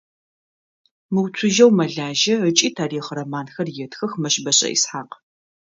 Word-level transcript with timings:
Мыуцужьэу 1.13 1.71
мэлажьэ 1.77 2.35
ыкӏи 2.47 2.69
тарихъ 2.75 3.09
романхэр 3.17 3.67
етхых 3.85 4.11
Мэщбэшӏэ 4.21 4.67
Исхьакъ. 4.75 5.15